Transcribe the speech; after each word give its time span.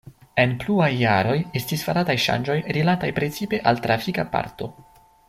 En 0.43 0.53
pluaj 0.63 0.87
jaroj 1.01 1.35
estis 1.61 1.83
farataj 1.89 2.15
ŝanĝoj 2.25 2.57
rilataj 2.79 3.11
precipe 3.21 3.61
al 3.73 3.83
trafika 3.85 4.27
parto. 4.37 4.71